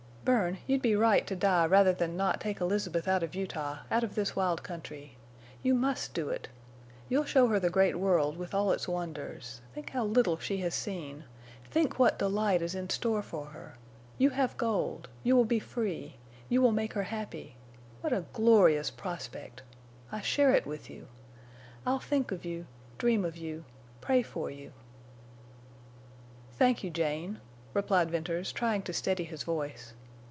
[0.23, 4.13] "Bern, you'd be right to die rather than not take Elizabeth out of Utah—out of
[4.13, 5.17] this wild country.
[5.63, 6.47] You must do it.
[7.09, 9.61] You'll show her the great world, with all its wonders.
[9.73, 11.23] Think how little she has seen!
[11.65, 13.77] Think what delight is in store for her!
[14.19, 16.17] You have gold, You will be free;
[16.49, 17.55] you will make her happy.
[18.01, 19.63] What a glorious prospect!
[20.11, 21.07] I share it with you.
[21.83, 24.71] I'll think of you—dream of you—pray for you."
[26.51, 27.41] "Thank you, Jane,"
[27.73, 29.93] replied Venters, trying to steady his voice.